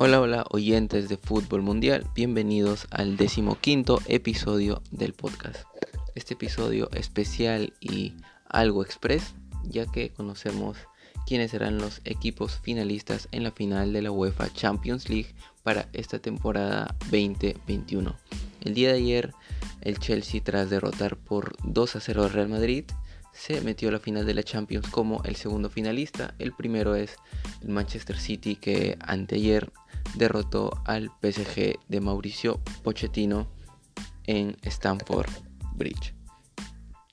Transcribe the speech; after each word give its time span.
Hola, 0.00 0.20
hola 0.20 0.44
oyentes 0.50 1.08
de 1.08 1.16
Fútbol 1.16 1.62
Mundial, 1.62 2.06
bienvenidos 2.14 2.86
al 2.92 3.16
decimoquinto 3.16 4.00
episodio 4.06 4.80
del 4.92 5.12
podcast. 5.12 5.66
Este 6.14 6.34
episodio 6.34 6.88
especial 6.92 7.72
y 7.80 8.14
algo 8.48 8.84
express, 8.84 9.34
ya 9.64 9.86
que 9.86 10.10
conocemos 10.10 10.76
quiénes 11.26 11.50
serán 11.50 11.78
los 11.78 12.00
equipos 12.04 12.60
finalistas 12.62 13.26
en 13.32 13.42
la 13.42 13.50
final 13.50 13.92
de 13.92 14.02
la 14.02 14.12
UEFA 14.12 14.52
Champions 14.52 15.08
League 15.08 15.34
para 15.64 15.88
esta 15.92 16.20
temporada 16.20 16.94
2021. 17.10 18.14
El 18.60 18.74
día 18.74 18.92
de 18.92 18.98
ayer, 18.98 19.34
el 19.80 19.98
Chelsea, 19.98 20.40
tras 20.44 20.70
derrotar 20.70 21.16
por 21.16 21.56
2 21.64 21.96
a 21.96 22.00
0 22.00 22.22
al 22.22 22.30
Real 22.30 22.48
Madrid, 22.48 22.84
se 23.38 23.60
metió 23.60 23.88
a 23.88 23.92
la 23.92 24.00
final 24.00 24.26
de 24.26 24.34
la 24.34 24.42
Champions 24.42 24.88
como 24.90 25.22
el 25.22 25.36
segundo 25.36 25.70
finalista. 25.70 26.34
El 26.40 26.52
primero 26.52 26.96
es 26.96 27.16
el 27.62 27.68
Manchester 27.68 28.18
City 28.18 28.56
que 28.56 28.98
anteayer 29.00 29.72
derrotó 30.16 30.72
al 30.84 31.10
PSG 31.22 31.78
de 31.88 32.00
Mauricio 32.00 32.60
Pochettino 32.82 33.46
en 34.26 34.56
Stamford 34.62 35.30
Bridge. 35.76 36.14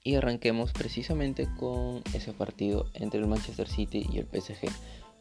Y 0.04 0.16
arranquemos 0.16 0.72
precisamente 0.72 1.48
con 1.58 2.02
ese 2.14 2.34
partido 2.34 2.88
entre 2.94 3.20
el 3.20 3.28
Manchester 3.28 3.68
City 3.68 4.08
y 4.12 4.18
el 4.18 4.26
PSG. 4.26 4.68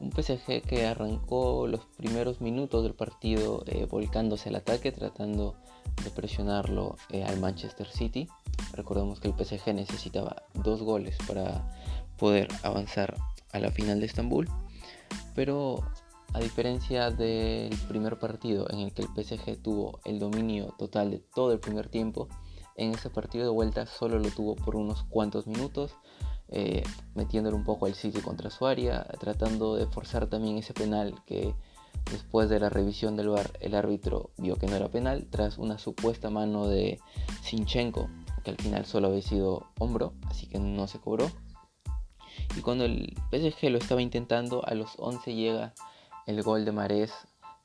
Un 0.00 0.10
PSG 0.10 0.62
que 0.62 0.86
arrancó 0.86 1.66
los 1.66 1.84
primeros 1.96 2.41
minutos 2.41 2.82
del 2.82 2.94
partido 2.94 3.62
eh, 3.66 3.86
volcándose 3.91 4.48
al 4.48 4.56
ataque, 4.56 4.91
tratando 4.91 5.55
de 6.02 6.10
presionarlo 6.10 6.96
eh, 7.10 7.24
al 7.24 7.38
Manchester 7.41 7.86
City. 7.86 8.28
Recordemos 8.74 9.20
que 9.20 9.28
el 9.28 9.34
PSG 9.34 9.73
necesitaba 9.74 10.42
dos 10.52 10.83
goles 10.83 11.16
para 11.27 11.70
poder 12.19 12.48
avanzar 12.62 13.14
a 13.52 13.59
la 13.59 13.70
final 13.70 14.00
de 14.00 14.06
Estambul. 14.06 14.48
Pero 15.34 15.84
a 16.33 16.41
diferencia 16.41 17.11
del 17.11 17.77
primer 17.89 18.19
partido 18.19 18.69
en 18.70 18.81
el 18.81 18.92
que 18.92 19.03
el 19.03 19.08
PSG 19.08 19.62
tuvo 19.62 20.00
el 20.05 20.19
dominio 20.19 20.75
total 20.78 21.11
de 21.12 21.19
todo 21.19 21.53
el 21.53 21.61
primer 21.61 21.89
tiempo, 21.89 22.28
en 22.77 22.92
ese 22.92 23.08
partido 23.08 23.44
de 23.44 23.50
vuelta 23.50 23.86
solo 23.86 24.19
lo 24.19 24.31
tuvo 24.31 24.56
por 24.56 24.75
unos 24.75 25.05
cuantos 25.05 25.47
minutos, 25.47 25.94
eh, 26.48 26.83
metiéndole 27.14 27.56
un 27.56 27.64
poco 27.64 27.86
al 27.86 27.94
sitio 27.94 28.22
contra 28.22 28.50
su 28.50 28.66
área, 28.66 29.05
tratando 29.20 29.77
de 29.77 29.86
forzar 29.86 30.27
también 30.27 30.59
ese 30.59 30.75
penal 30.75 31.14
que 31.25 31.55
después 32.11 32.48
de 32.48 32.61
la 32.61 32.69
revisión 32.69 33.16
del 33.16 33.28
VAR 33.28 33.53
el 33.61 33.75
árbitro 33.75 34.31
vio 34.36 34.56
que 34.56 34.66
no 34.66 34.75
era 34.75 34.88
penal 34.88 35.28
tras 35.31 35.56
una 35.59 35.78
supuesta 35.78 36.31
mano 36.31 36.66
de 36.66 37.00
Sinchenko, 37.42 38.09
que 38.45 38.50
al 38.50 38.56
final 38.56 38.87
solo 38.87 39.09
había 39.09 39.23
sido 39.23 39.67
hombro, 39.78 40.12
así 40.28 40.47
que 40.47 40.59
no 40.59 40.87
se 40.87 41.00
cobró. 41.00 41.31
Y 42.56 42.61
cuando 42.61 42.84
el 42.84 43.14
PSG 43.31 43.70
lo 43.70 43.78
estaba 43.78 44.03
intentando, 44.03 44.64
a 44.67 44.75
los 44.75 44.95
11 44.98 45.34
llega 45.34 45.75
el 46.27 46.42
gol 46.42 46.65
de 46.65 46.72
Marés 46.72 47.12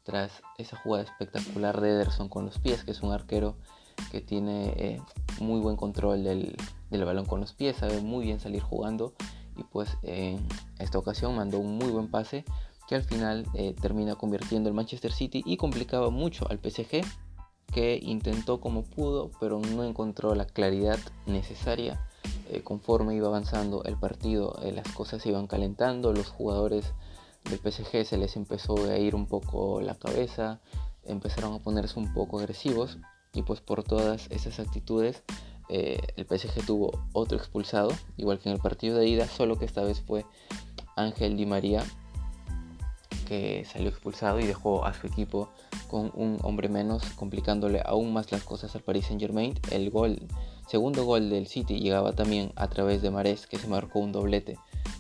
tras 0.03 0.41
esa 0.57 0.77
jugada 0.77 1.03
espectacular 1.03 1.79
de 1.81 1.89
Ederson 1.89 2.29
con 2.29 2.45
los 2.45 2.57
pies, 2.59 2.83
que 2.83 2.91
es 2.91 3.01
un 3.01 3.11
arquero 3.11 3.55
que 4.11 4.21
tiene 4.21 4.73
eh, 4.77 5.01
muy 5.39 5.59
buen 5.59 5.75
control 5.75 6.23
del, 6.23 6.55
balón 6.89 7.25
con 7.25 7.41
los 7.41 7.53
pies, 7.53 7.77
sabe 7.77 8.01
muy 8.01 8.25
bien 8.25 8.39
salir 8.39 8.61
jugando 8.61 9.13
y 9.55 9.63
pues 9.63 9.89
en 10.03 10.39
esta 10.79 10.97
ocasión 10.97 11.35
mandó 11.35 11.59
un 11.59 11.77
muy 11.77 11.89
buen 11.91 12.09
pase 12.09 12.45
que 12.87 12.95
al 12.95 13.03
final 13.03 13.45
eh, 13.53 13.75
termina 13.79 14.15
convirtiendo 14.15 14.69
el 14.69 14.75
Manchester 14.75 15.11
City 15.11 15.43
y 15.45 15.57
complicaba 15.57 16.09
mucho 16.09 16.49
al 16.49 16.59
PSG 16.59 17.01
que 17.71 17.99
intentó 18.01 18.59
como 18.59 18.83
pudo 18.83 19.31
pero 19.39 19.59
no 19.59 19.83
encontró 19.83 20.35
la 20.35 20.45
claridad 20.45 20.99
necesaria 21.25 21.99
eh, 22.49 22.61
conforme 22.63 23.15
iba 23.15 23.27
avanzando 23.27 23.83
el 23.85 23.97
partido 23.97 24.59
las 24.73 24.91
cosas 24.93 25.21
se 25.21 25.29
iban 25.29 25.47
calentando 25.47 26.13
los 26.13 26.27
jugadores 26.29 26.93
del 27.45 27.59
PSG 27.59 28.05
se 28.05 28.17
les 28.17 28.35
empezó 28.35 28.75
a 28.89 28.97
ir 28.97 29.15
un 29.15 29.25
poco 29.25 29.81
la 29.81 29.95
cabeza, 29.95 30.59
empezaron 31.03 31.53
a 31.53 31.59
ponerse 31.59 31.99
un 31.99 32.13
poco 32.13 32.39
agresivos 32.39 32.97
y 33.33 33.43
pues 33.43 33.61
por 33.61 33.83
todas 33.83 34.27
esas 34.29 34.59
actitudes 34.59 35.23
eh, 35.69 35.99
el 36.15 36.25
PSG 36.25 36.65
tuvo 36.65 36.91
otro 37.13 37.37
expulsado, 37.37 37.91
igual 38.17 38.39
que 38.39 38.49
en 38.49 38.55
el 38.55 38.61
partido 38.61 38.97
de 38.97 39.07
ida, 39.07 39.27
solo 39.27 39.57
que 39.57 39.65
esta 39.65 39.83
vez 39.83 40.01
fue 40.01 40.25
Ángel 40.95 41.37
Di 41.37 41.45
María 41.45 41.83
que 43.29 43.63
salió 43.71 43.89
expulsado 43.89 44.39
y 44.39 44.47
dejó 44.47 44.85
a 44.85 44.93
su 44.95 45.05
equipo 45.05 45.49
con 45.87 46.11
un 46.15 46.39
hombre 46.41 46.67
menos, 46.67 47.03
complicándole 47.11 47.79
aún 47.85 48.11
más 48.11 48.31
las 48.31 48.43
cosas 48.43 48.75
al 48.75 48.81
Paris 48.81 49.05
Saint 49.05 49.21
Germain. 49.21 49.53
El 49.69 49.91
gol, 49.91 50.19
segundo 50.67 51.05
gol 51.05 51.29
del 51.29 51.45
City 51.45 51.79
llegaba 51.79 52.13
también 52.13 52.51
a 52.55 52.67
través 52.69 53.03
de 53.03 53.11
Marés, 53.11 53.45
que 53.45 53.59
se 53.59 53.67
marcó 53.67 53.99
un 53.99 54.11
doblete 54.11 54.57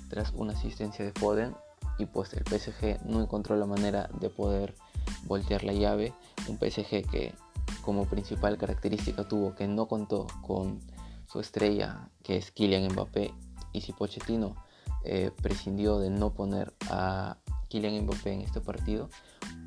tras 0.09 0.31
una 0.35 0.53
asistencia 0.53 1.03
de 1.03 1.11
Foden 1.11 1.55
y 1.97 2.05
pues 2.05 2.31
el 2.33 2.43
PSG 2.45 3.03
no 3.03 3.19
encontró 3.19 3.55
la 3.57 3.65
manera 3.65 4.11
de 4.19 4.29
poder 4.29 4.75
voltear 5.23 5.63
la 5.63 5.73
llave. 5.73 6.13
Un 6.47 6.57
PSG 6.57 7.09
que 7.09 7.33
como 7.81 8.05
principal 8.05 8.59
característica 8.59 9.27
tuvo 9.27 9.55
que 9.55 9.67
no 9.67 9.87
contó 9.87 10.27
con 10.45 10.79
su 11.25 11.39
estrella 11.39 12.09
que 12.21 12.37
es 12.37 12.51
Kylian 12.51 12.91
Mbappé 12.93 13.33
y 13.73 13.81
si 13.81 13.91
Pochettino 13.91 14.55
eh, 15.03 15.31
prescindió 15.41 15.97
de 15.97 16.11
no 16.11 16.31
poner 16.31 16.73
a 16.89 17.37
Kylian 17.69 18.03
Mbappé 18.03 18.33
en 18.33 18.41
este 18.41 18.61
partido, 18.61 19.09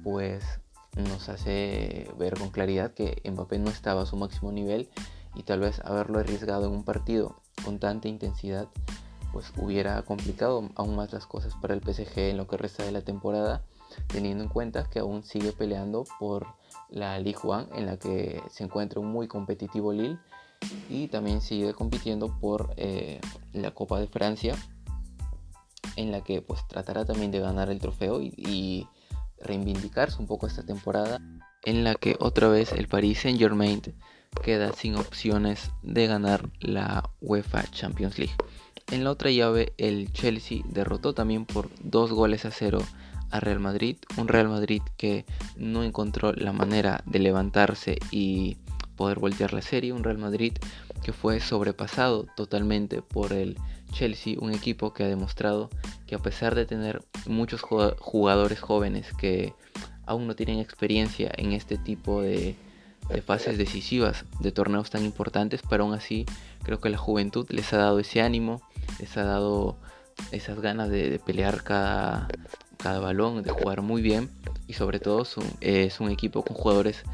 pues 0.02 0.44
nos 0.96 1.28
hace 1.28 2.10
ver 2.18 2.38
con 2.38 2.50
claridad 2.50 2.92
que 2.92 3.22
Mbappé 3.24 3.58
no 3.58 3.70
estaba 3.70 4.02
a 4.02 4.06
su 4.06 4.16
máximo 4.16 4.52
nivel 4.52 4.88
y 5.34 5.44
tal 5.44 5.60
vez 5.60 5.80
haberlo 5.84 6.18
arriesgado 6.18 6.66
en 6.66 6.72
un 6.72 6.84
partido 6.84 7.36
con 7.64 7.78
tanta 7.78 8.08
intensidad 8.08 8.68
pues 9.32 9.52
hubiera 9.56 10.02
complicado 10.02 10.68
aún 10.74 10.94
más 10.94 11.12
las 11.12 11.26
cosas 11.26 11.54
para 11.56 11.74
el 11.74 11.80
PSG 11.80 12.18
en 12.18 12.36
lo 12.36 12.46
que 12.46 12.58
resta 12.58 12.84
de 12.84 12.92
la 12.92 13.00
temporada, 13.00 13.62
teniendo 14.06 14.44
en 14.44 14.50
cuenta 14.50 14.88
que 14.88 14.98
aún 14.98 15.24
sigue 15.24 15.52
peleando 15.52 16.04
por 16.18 16.46
la 16.90 17.18
Ligue 17.18 17.38
1 17.42 17.68
en 17.74 17.86
la 17.86 17.98
que 17.98 18.42
se 18.50 18.64
encuentra 18.64 19.00
un 19.00 19.10
muy 19.10 19.28
competitivo 19.28 19.92
Lille 19.92 20.18
y 20.88 21.08
también 21.08 21.40
sigue 21.40 21.72
compitiendo 21.72 22.38
por 22.40 22.74
eh, 22.76 23.20
la 23.52 23.72
Copa 23.72 23.98
de 23.98 24.06
Francia 24.06 24.54
en 25.96 26.10
la 26.10 26.22
que 26.22 26.42
pues 26.42 26.66
tratará 26.68 27.04
también 27.04 27.30
de 27.30 27.40
ganar 27.40 27.70
el 27.70 27.80
trofeo 27.80 28.20
y, 28.20 28.34
y 28.36 28.88
reivindicarse 29.40 30.18
un 30.18 30.26
poco 30.26 30.46
esta 30.46 30.62
temporada 30.62 31.20
en 31.64 31.84
la 31.84 31.94
que 31.94 32.16
otra 32.18 32.48
vez 32.48 32.72
el 32.72 32.88
Paris 32.88 33.20
Saint 33.20 33.38
Germain 33.38 33.82
queda 34.42 34.72
sin 34.72 34.96
opciones 34.96 35.70
de 35.82 36.06
ganar 36.06 36.48
la 36.60 37.10
UEFA 37.20 37.64
Champions 37.70 38.18
League. 38.18 38.34
En 38.90 39.04
la 39.04 39.10
otra 39.10 39.30
llave, 39.30 39.72
el 39.78 40.12
Chelsea 40.12 40.62
derrotó 40.66 41.14
también 41.14 41.44
por 41.44 41.70
dos 41.82 42.12
goles 42.12 42.44
a 42.44 42.50
cero 42.50 42.80
a 43.30 43.40
Real 43.40 43.60
Madrid. 43.60 43.96
Un 44.16 44.28
Real 44.28 44.48
Madrid 44.48 44.82
que 44.96 45.24
no 45.56 45.82
encontró 45.84 46.32
la 46.32 46.52
manera 46.52 47.02
de 47.06 47.18
levantarse 47.18 47.98
y 48.10 48.58
poder 48.96 49.18
voltear 49.18 49.52
la 49.52 49.62
serie. 49.62 49.92
Un 49.92 50.04
Real 50.04 50.18
Madrid 50.18 50.54
que 51.02 51.12
fue 51.12 51.40
sobrepasado 51.40 52.26
totalmente 52.36 53.02
por 53.02 53.32
el 53.32 53.56
Chelsea, 53.92 54.36
un 54.40 54.52
equipo 54.52 54.92
que 54.92 55.04
ha 55.04 55.08
demostrado 55.08 55.70
que 56.06 56.16
a 56.16 56.18
pesar 56.18 56.54
de 56.54 56.66
tener 56.66 57.02
muchos 57.26 57.62
jugadores 57.62 58.60
jóvenes 58.60 59.12
que 59.16 59.54
aún 60.06 60.26
no 60.26 60.34
tienen 60.34 60.58
experiencia 60.58 61.30
en 61.36 61.52
este 61.52 61.78
tipo 61.78 62.22
de, 62.22 62.56
fases 63.26 63.58
decisivas 63.58 64.24
de 64.40 64.52
torneos 64.52 64.90
tan 64.90 65.04
importantes, 65.04 65.60
pero 65.68 65.84
aún 65.84 65.92
así 65.92 66.24
creo 66.62 66.80
que 66.80 66.88
la 66.88 66.98
juventud 66.98 67.46
les 67.50 67.72
ha 67.72 67.76
dado 67.76 67.98
ese 67.98 68.22
ánimo, 68.22 68.62
les 68.98 69.16
ha 69.16 69.24
dado 69.24 69.76
esas 70.30 70.60
ganas 70.60 70.88
de, 70.88 71.20
pelear 71.24 71.62
cada, 71.62 72.28
cada, 72.78 73.00
balón, 73.00 73.42
de 73.42 73.50
jugar 73.50 73.82
muy 73.82 74.02
bien 74.02 74.30
y 74.66 74.72
sobre 74.72 74.98
todo 74.98 75.26
es 75.60 76.00
un 76.00 76.10
equipo 76.10 76.42
con 76.42 76.56
jugadores 76.56 77.04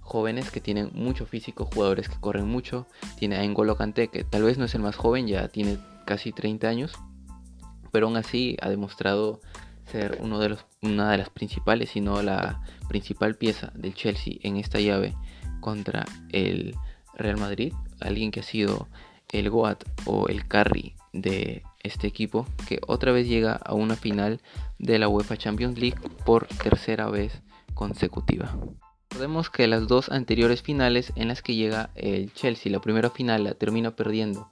jóvenes 0.00 0.50
que 0.50 0.60
tienen 0.60 0.90
mucho 0.94 1.26
físico, 1.26 1.68
jugadores 1.72 2.08
que 2.08 2.20
corren 2.20 2.46
mucho. 2.46 2.86
Tiene 3.18 3.36
a 3.36 3.42
N'Golo 3.44 3.76
Kanté 3.76 4.08
que 4.08 4.24
tal 4.24 4.42
vez 4.42 4.58
no 4.58 4.66
es 4.66 4.74
el 4.74 4.82
más 4.82 4.96
joven, 4.96 5.26
ya 5.26 5.48
tiene 5.48 5.78
casi 6.04 6.32
30 6.32 6.68
años, 6.68 6.92
pero 7.90 8.06
aún 8.06 8.16
así 8.16 8.56
ha 8.60 8.68
demostrado 8.68 9.40
ser 9.86 10.18
uno 10.20 10.38
de 10.38 10.50
los, 10.50 10.66
una 10.80 11.10
de 11.10 11.18
las 11.18 11.30
principales, 11.30 11.90
si 11.90 12.00
no 12.00 12.22
la 12.22 12.62
principal 12.88 13.36
pieza 13.36 13.72
del 13.74 13.94
Chelsea 13.94 14.34
en 14.42 14.56
esta 14.56 14.80
llave 14.80 15.14
contra 15.60 16.04
el 16.30 16.74
Real 17.14 17.38
Madrid. 17.38 17.72
Alguien 18.00 18.30
que 18.30 18.40
ha 18.40 18.44
sido 18.44 18.88
el 19.30 19.50
Goat 19.50 19.84
o 20.06 20.28
el 20.28 20.46
Carry 20.46 20.94
de 21.12 21.62
este 21.82 22.06
equipo 22.06 22.46
que 22.68 22.80
otra 22.86 23.12
vez 23.12 23.28
llega 23.28 23.52
a 23.52 23.74
una 23.74 23.96
final 23.96 24.40
de 24.78 24.98
la 24.98 25.08
UEFA 25.08 25.36
Champions 25.36 25.78
League 25.78 25.98
por 26.24 26.46
tercera 26.46 27.08
vez 27.08 27.42
consecutiva. 27.74 28.56
Recordemos 29.10 29.50
que 29.50 29.66
las 29.66 29.88
dos 29.88 30.08
anteriores 30.08 30.62
finales 30.62 31.12
en 31.16 31.28
las 31.28 31.42
que 31.42 31.54
llega 31.54 31.90
el 31.94 32.32
Chelsea, 32.32 32.72
la 32.72 32.80
primera 32.80 33.10
final 33.10 33.44
la 33.44 33.54
termina 33.54 33.94
perdiendo 33.94 34.50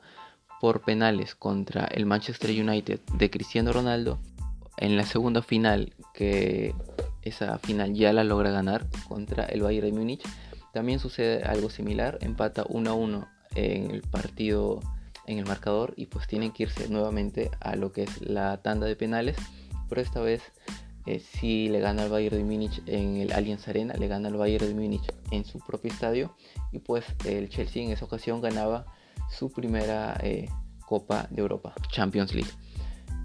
por 0.60 0.82
penales 0.82 1.34
contra 1.34 1.84
el 1.86 2.06
Manchester 2.06 2.50
United 2.50 3.00
de 3.14 3.30
Cristiano 3.30 3.72
Ronaldo. 3.72 4.18
En 4.76 4.96
la 4.96 5.04
segunda 5.04 5.42
final, 5.42 5.94
que 6.14 6.74
esa 7.22 7.58
final 7.58 7.94
ya 7.94 8.12
la 8.12 8.24
logra 8.24 8.50
ganar 8.50 8.86
contra 9.08 9.44
el 9.44 9.62
Bayern 9.62 9.86
de 9.86 9.92
Múnich, 9.92 10.22
también 10.72 10.98
sucede 10.98 11.42
algo 11.42 11.70
similar, 11.70 12.18
empata 12.20 12.64
1 12.68 12.90
a 12.90 12.94
1 12.94 13.28
en 13.56 13.90
el 13.90 14.02
partido 14.02 14.80
en 15.26 15.38
el 15.38 15.46
marcador 15.46 15.94
y 15.96 16.06
pues 16.06 16.26
tienen 16.26 16.52
que 16.52 16.64
irse 16.64 16.88
nuevamente 16.88 17.50
a 17.60 17.76
lo 17.76 17.92
que 17.92 18.04
es 18.04 18.20
la 18.20 18.58
tanda 18.62 18.86
de 18.86 18.96
penales, 18.96 19.36
pero 19.88 20.00
esta 20.00 20.20
vez 20.20 20.42
eh, 21.06 21.20
si 21.20 21.68
le 21.68 21.80
gana 21.80 22.02
al 22.02 22.10
Bayern 22.10 22.36
de 22.36 22.44
Múnich 22.44 22.82
en 22.86 23.16
el 23.16 23.32
Allianz 23.32 23.66
Arena, 23.68 23.94
le 23.94 24.08
gana 24.08 24.28
al 24.28 24.36
Bayern 24.36 24.66
de 24.66 24.74
Múnich 24.74 25.12
en 25.30 25.44
su 25.44 25.58
propio 25.58 25.90
estadio 25.92 26.36
y 26.72 26.78
pues 26.80 27.04
el 27.24 27.48
Chelsea 27.48 27.82
en 27.82 27.90
esa 27.90 28.04
ocasión 28.04 28.40
ganaba 28.40 28.86
su 29.30 29.50
primera 29.50 30.18
eh, 30.22 30.48
Copa 30.86 31.26
de 31.30 31.40
Europa, 31.40 31.74
Champions 31.90 32.34
League. 32.34 32.50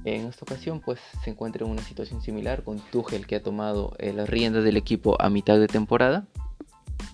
En 0.03 0.27
esta 0.27 0.43
ocasión 0.43 0.81
pues 0.81 0.99
se 1.23 1.31
encuentra 1.31 1.65
en 1.65 1.71
una 1.71 1.81
situación 1.81 2.21
similar 2.21 2.63
con 2.63 2.79
Tuchel 2.91 3.25
que 3.25 3.37
ha 3.37 3.43
tomado 3.43 3.95
eh, 3.97 4.13
las 4.13 4.29
riendas 4.29 4.63
del 4.63 4.77
equipo 4.77 5.19
a 5.19 5.29
mitad 5.29 5.59
de 5.59 5.67
temporada 5.67 6.27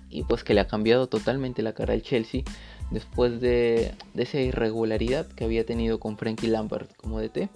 y 0.10 0.24
pues 0.24 0.44
que 0.44 0.54
le 0.54 0.60
ha 0.60 0.68
cambiado 0.68 1.08
totalmente 1.08 1.62
la 1.62 1.74
cara 1.74 1.94
al 1.94 2.02
Chelsea 2.02 2.44
después 2.90 3.40
de, 3.40 3.94
de 4.14 4.24
esa 4.24 4.40
irregularidad 4.40 5.26
que 5.28 5.46
había 5.46 5.66
tenido 5.66 6.02
con 6.02 6.18
Frankie 6.18 6.48
Lampard 6.48 6.88
como 6.98 7.22
DT 7.22 7.50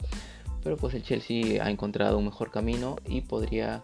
pero 0.66 0.78
pues 0.78 0.96
el 0.96 1.04
Chelsea 1.04 1.64
ha 1.64 1.70
encontrado 1.70 2.18
un 2.18 2.26
mejor 2.26 2.50
camino 2.50 2.96
y 3.06 3.22
podría 3.22 3.84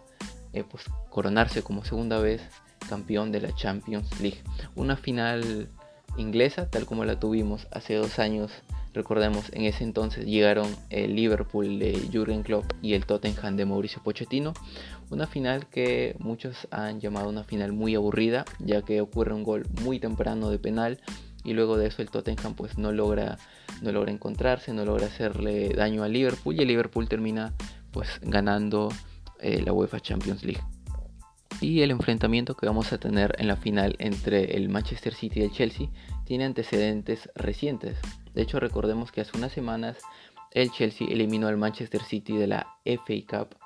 eh, 0.52 0.64
pues, 0.68 0.82
coronarse 1.10 1.62
como 1.62 1.84
segunda 1.84 2.18
vez 2.18 2.42
campeón 2.88 3.30
de 3.30 3.40
la 3.40 3.54
Champions 3.54 4.20
League. 4.20 4.42
Una 4.74 4.96
final 4.96 5.68
inglesa, 6.16 6.68
tal 6.68 6.86
como 6.86 7.04
la 7.04 7.18
tuvimos 7.18 7.66
hace 7.70 7.94
dos 7.94 8.18
años. 8.18 8.50
Recordemos, 8.94 9.50
en 9.52 9.62
ese 9.62 9.84
entonces 9.84 10.26
llegaron 10.26 10.68
el 10.90 11.16
Liverpool 11.16 11.78
de 11.78 12.08
Jurgen 12.12 12.42
Klopp 12.42 12.70
y 12.82 12.92
el 12.94 13.06
Tottenham 13.06 13.56
de 13.56 13.64
Mauricio 13.64 14.02
Pochettino. 14.02 14.52
Una 15.10 15.26
final 15.26 15.66
que 15.66 16.14
muchos 16.18 16.68
han 16.70 17.00
llamado 17.00 17.28
una 17.28 17.44
final 17.44 17.72
muy 17.72 17.94
aburrida, 17.94 18.44
ya 18.58 18.82
que 18.82 19.00
ocurre 19.00 19.32
un 19.32 19.44
gol 19.44 19.66
muy 19.82 19.98
temprano 19.98 20.50
de 20.50 20.58
penal 20.58 21.00
y 21.44 21.54
luego 21.54 21.76
de 21.76 21.88
eso 21.88 22.02
el 22.02 22.10
Tottenham 22.10 22.54
pues 22.54 22.78
no 22.78 22.92
logra 22.92 23.38
no 23.80 23.90
logra 23.90 24.12
encontrarse, 24.12 24.72
no 24.72 24.84
logra 24.84 25.06
hacerle 25.06 25.70
daño 25.70 26.04
al 26.04 26.12
Liverpool 26.12 26.54
y 26.54 26.62
el 26.62 26.68
Liverpool 26.68 27.08
termina 27.08 27.52
pues 27.90 28.20
ganando 28.22 28.90
eh, 29.40 29.60
la 29.62 29.72
UEFA 29.72 30.00
Champions 30.00 30.44
League. 30.44 30.62
Y 31.62 31.82
el 31.82 31.92
enfrentamiento 31.92 32.56
que 32.56 32.66
vamos 32.66 32.92
a 32.92 32.98
tener 32.98 33.36
en 33.38 33.46
la 33.46 33.54
final 33.54 33.94
entre 34.00 34.56
el 34.56 34.68
Manchester 34.68 35.14
City 35.14 35.38
y 35.38 35.42
el 35.44 35.52
Chelsea 35.52 35.88
tiene 36.24 36.44
antecedentes 36.44 37.30
recientes. 37.36 37.98
De 38.34 38.42
hecho, 38.42 38.58
recordemos 38.58 39.12
que 39.12 39.20
hace 39.20 39.38
unas 39.38 39.52
semanas 39.52 39.96
el 40.50 40.72
Chelsea 40.72 41.06
eliminó 41.08 41.46
al 41.46 41.56
Manchester 41.56 42.02
City 42.02 42.36
de 42.36 42.48
la 42.48 42.66
FA 42.84 43.14
Cup, 43.28 43.56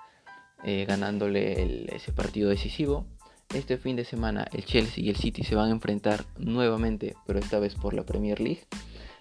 eh, 0.63 0.85
ganándole 0.87 1.87
ese 1.97 2.13
partido 2.13 2.51
decisivo. 2.51 3.07
Este 3.55 3.79
fin 3.79 3.97
de 3.97 4.05
semana 4.05 4.47
el 4.53 4.67
Chelsea 4.67 5.03
y 5.03 5.09
el 5.09 5.17
City 5.17 5.43
se 5.43 5.55
van 5.55 5.69
a 5.69 5.73
enfrentar 5.73 6.27
nuevamente, 6.37 7.17
pero 7.27 7.39
esta 7.39 7.59
vez 7.59 7.77
por 7.77 7.95
la 7.95 8.05
Premier 8.05 8.41
League. 8.41 8.67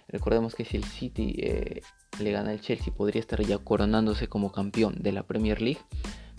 Recordemos 0.06 0.54
que 0.54 0.66
si 0.66 0.76
el 0.76 0.84
City 0.84 1.34
eh, 1.38 1.80
le 2.20 2.30
gana 2.30 2.50
al 2.50 2.60
Chelsea 2.60 2.92
podría 2.92 3.20
estar 3.20 3.40
ya 3.40 3.56
coronándose 3.56 4.28
como 4.28 4.52
campeón 4.52 4.96
de 5.00 5.12
la 5.12 5.22
Premier 5.22 5.62
League. 5.62 5.80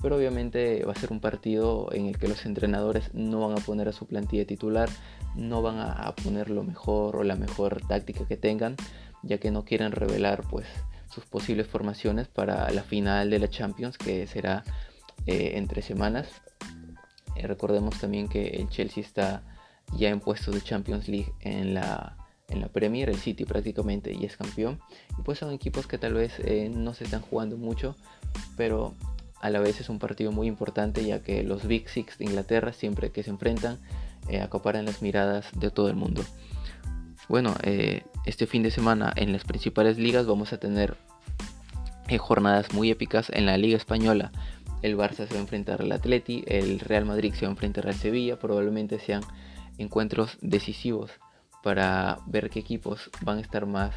Pero 0.02 0.16
obviamente 0.16 0.84
va 0.86 0.92
a 0.92 0.96
ser 0.96 1.12
un 1.12 1.20
partido 1.20 1.90
en 1.92 2.06
el 2.06 2.18
que 2.18 2.28
los 2.28 2.46
entrenadores 2.46 3.14
no 3.14 3.48
van 3.48 3.58
a 3.58 3.62
poner 3.62 3.88
a 3.88 3.94
su 3.94 4.06
plantilla 4.06 4.46
titular, 4.46 4.90
no 5.36 5.62
van 5.62 5.80
a 5.80 6.14
poner 6.16 6.50
lo 6.50 6.64
mejor 6.64 7.16
o 7.16 7.24
la 7.24 7.36
mejor 7.36 7.82
táctica 7.88 8.28
que 8.28 8.38
tengan, 8.38 8.76
ya 9.24 9.40
que 9.40 9.52
no 9.52 9.66
quieren 9.66 9.92
revelar 9.92 10.44
pues 10.50 10.68
sus 11.10 11.26
posibles 11.26 11.68
formaciones 11.68 12.28
para 12.28 12.70
la 12.72 12.84
final 12.84 13.30
de 13.30 13.40
la 13.40 13.50
Champions 13.50 13.98
que 13.98 14.28
será 14.28 14.64
eh, 15.26 15.54
entre 15.56 15.82
semanas. 15.82 16.28
Eh, 17.36 17.48
recordemos 17.48 18.00
también 18.00 18.28
que 18.28 18.48
el 18.48 18.70
Chelsea 18.70 19.04
está 19.04 19.44
ya 19.94 20.10
en 20.10 20.20
puestos 20.20 20.54
de 20.54 20.62
Champions 20.62 21.08
League 21.08 21.34
en 21.42 21.74
la 21.74 22.18
en 22.50 22.62
la 22.62 22.70
Premier, 22.70 23.10
el 23.10 23.18
City 23.18 23.46
prácticamente 23.46 24.14
y 24.14 24.26
es 24.26 24.38
campeón. 24.38 24.80
Y 25.18 25.22
pues 25.22 25.40
son 25.40 25.52
equipos 25.52 25.88
que 25.88 25.98
tal 25.98 26.14
vez 26.14 26.40
eh, 26.40 26.72
no 26.74 26.94
se 26.94 27.04
están 27.04 27.22
jugando 27.22 27.58
mucho, 27.58 27.96
pero 28.56 28.94
a 29.42 29.50
la 29.50 29.60
vez 29.60 29.80
es 29.80 29.90
un 29.90 30.00
partido 30.00 30.32
muy 30.32 30.48
importante 30.48 31.06
ya 31.06 31.22
que 31.22 31.44
los 31.44 31.68
Big 31.68 31.90
Six 31.90 32.18
de 32.18 32.26
Inglaterra 32.26 32.74
siempre 32.74 33.12
que 33.12 33.24
se 33.24 33.30
enfrentan 33.30 33.80
eh, 34.30 34.42
acaparan 34.42 34.86
las 34.86 35.02
miradas 35.02 35.48
de 35.54 35.72
todo 35.72 35.90
el 35.90 35.96
mundo. 35.96 36.24
Bueno, 37.30 37.56
eh, 37.64 38.04
este 38.26 38.48
fin 38.48 38.64
de 38.64 38.72
semana 38.72 39.12
en 39.16 39.34
las 39.34 39.44
principales 39.44 39.98
ligas 39.98 40.26
vamos 40.26 40.54
a 40.54 40.58
tener 40.58 40.98
jornadas 42.18 42.74
muy 42.74 42.90
épicas 42.90 43.30
en 43.34 43.46
la 43.46 43.58
Liga 43.58 43.76
Española. 43.76 44.32
El 44.82 44.96
Barça 44.96 45.28
se 45.28 45.34
va 45.34 45.40
a 45.40 45.42
enfrentar 45.42 45.82
al 45.82 45.92
Atleti, 45.92 46.44
el 46.48 46.80
Real 46.80 47.06
Madrid 47.06 47.34
se 47.34 47.46
va 47.46 47.50
a 47.50 47.52
enfrentar 47.52 47.88
al 47.88 47.96
Sevilla, 47.96 48.40
probablemente 48.40 49.00
sean 49.00 49.22
encuentros 49.78 50.38
decisivos 50.42 51.12
para 51.64 52.20
ver 52.28 52.50
qué 52.50 52.60
equipos 52.60 53.10
van 53.22 53.40
a 53.40 53.42
estar 53.42 53.66
más 53.66 53.94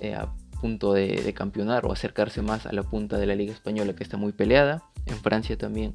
eh, 0.00 0.16
punto 0.60 0.92
de, 0.92 1.32
campeonar 1.34 1.86
o 1.86 1.92
acercarse 1.92 2.42
más 2.42 2.66
a 2.66 2.72
la 2.72 2.82
punta 2.82 3.18
de 3.18 3.26
la 3.26 3.34
Liga 3.34 3.52
Española 3.52 3.94
que 3.94 4.02
está 4.02 4.16
muy 4.16 4.32
peleada. 4.32 4.82
En 5.06 5.16
Francia 5.16 5.56
también 5.56 5.94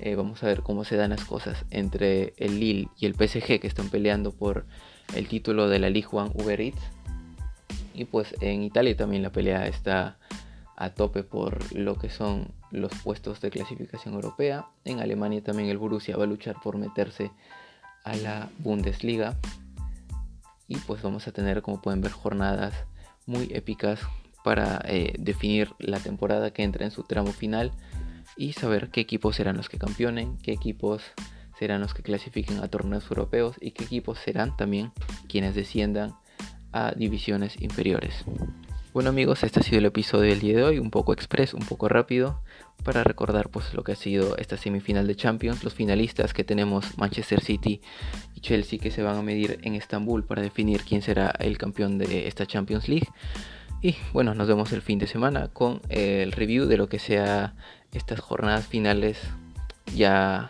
eh, 0.00 0.14
vamos 0.14 0.42
a 0.42 0.46
ver 0.46 0.62
cómo 0.62 0.84
se 0.84 0.96
dan 0.96 1.10
las 1.10 1.24
cosas 1.24 1.64
entre 1.70 2.34
el 2.36 2.60
Lille 2.60 2.88
y 2.98 3.06
el 3.06 3.14
PSG 3.14 3.60
que 3.60 3.66
están 3.66 3.88
peleando 3.88 4.32
por 4.32 4.66
el 5.14 5.28
título 5.28 5.68
de 5.68 5.78
la 5.78 5.90
Ligue 5.90 6.08
1 6.10 6.32
Uber 6.34 6.60
Eats. 6.60 6.80
Y 7.94 8.04
pues 8.04 8.34
en 8.40 8.62
Italia 8.62 8.96
también 8.96 9.22
la 9.22 9.30
pelea 9.30 9.66
está 9.66 10.18
a 10.76 10.90
tope 10.90 11.24
por 11.24 11.74
lo 11.74 11.96
que 11.96 12.08
son 12.08 12.52
los 12.70 12.92
puestos 13.02 13.40
de 13.40 13.50
clasificación 13.50 14.14
europea. 14.14 14.66
En 14.84 15.00
Alemania 15.00 15.42
también 15.42 15.68
el 15.68 15.78
Borussia 15.78 16.16
va 16.16 16.24
a 16.24 16.28
luchar 16.28 16.56
por 16.62 16.76
meterse 16.78 17.32
a 18.04 18.16
la 18.16 18.48
Bundesliga 18.58 19.36
y 20.68 20.76
pues 20.76 21.02
vamos 21.02 21.26
a 21.26 21.32
tener 21.32 21.62
como 21.62 21.80
pueden 21.80 22.00
ver 22.00 22.12
jornadas 22.12 22.74
muy 23.28 23.48
épicas 23.52 24.00
para 24.42 24.80
eh, 24.84 25.14
definir 25.18 25.74
la 25.78 26.00
temporada 26.00 26.52
que 26.52 26.62
entra 26.62 26.84
en 26.84 26.90
su 26.90 27.02
tramo 27.02 27.32
final 27.32 27.72
y 28.36 28.54
saber 28.54 28.90
qué 28.90 29.00
equipos 29.00 29.36
serán 29.36 29.56
los 29.56 29.68
que 29.68 29.78
campeonen, 29.78 30.38
qué 30.38 30.52
equipos 30.52 31.02
serán 31.58 31.80
los 31.80 31.92
que 31.92 32.02
clasifiquen 32.02 32.58
a 32.58 32.68
torneos 32.68 33.04
europeos 33.10 33.56
y 33.60 33.72
qué 33.72 33.84
equipos 33.84 34.18
serán 34.18 34.56
también 34.56 34.92
quienes 35.28 35.54
desciendan 35.54 36.14
a 36.72 36.92
divisiones 36.92 37.60
inferiores. 37.60 38.24
Bueno 38.94 39.10
amigos, 39.10 39.44
este 39.44 39.60
ha 39.60 39.62
sido 39.62 39.78
el 39.78 39.84
episodio 39.84 40.30
del 40.30 40.40
día 40.40 40.56
de 40.56 40.64
hoy, 40.64 40.78
un 40.78 40.90
poco 40.90 41.12
express, 41.12 41.52
un 41.52 41.60
poco 41.60 41.90
rápido, 41.90 42.40
para 42.84 43.04
recordar 43.04 43.50
pues 43.50 43.74
lo 43.74 43.84
que 43.84 43.92
ha 43.92 43.96
sido 43.96 44.36
esta 44.38 44.56
semifinal 44.56 45.06
de 45.06 45.14
Champions, 45.14 45.62
los 45.62 45.74
finalistas 45.74 46.32
que 46.32 46.42
tenemos 46.42 46.96
Manchester 46.96 47.42
City 47.42 47.82
y 48.34 48.40
Chelsea 48.40 48.78
que 48.78 48.90
se 48.90 49.02
van 49.02 49.18
a 49.18 49.22
medir 49.22 49.58
en 49.62 49.74
Estambul 49.74 50.24
para 50.24 50.40
definir 50.40 50.84
quién 50.84 51.02
será 51.02 51.34
el 51.38 51.58
campeón 51.58 51.98
de 51.98 52.28
esta 52.28 52.46
Champions 52.46 52.88
League. 52.88 53.08
Y 53.82 53.94
bueno, 54.14 54.34
nos 54.34 54.48
vemos 54.48 54.72
el 54.72 54.80
fin 54.80 54.98
de 54.98 55.06
semana 55.06 55.48
con 55.48 55.82
el 55.90 56.32
review 56.32 56.64
de 56.64 56.78
lo 56.78 56.88
que 56.88 56.98
sea 56.98 57.54
estas 57.92 58.20
jornadas 58.20 58.66
finales 58.66 59.20
ya 59.94 60.48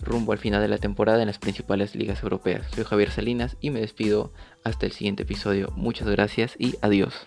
rumbo 0.00 0.32
al 0.32 0.38
final 0.38 0.62
de 0.62 0.68
la 0.68 0.78
temporada 0.78 1.20
en 1.20 1.26
las 1.26 1.38
principales 1.38 1.96
ligas 1.96 2.22
europeas. 2.22 2.64
Soy 2.74 2.84
Javier 2.84 3.10
Salinas 3.10 3.56
y 3.60 3.70
me 3.70 3.80
despido 3.80 4.32
hasta 4.62 4.86
el 4.86 4.92
siguiente 4.92 5.24
episodio. 5.24 5.72
Muchas 5.74 6.08
gracias 6.08 6.54
y 6.58 6.76
adiós. 6.80 7.26